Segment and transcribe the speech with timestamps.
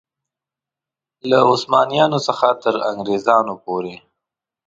[1.29, 3.95] له عثمانیانو څخه تر انګرېزانو پورې.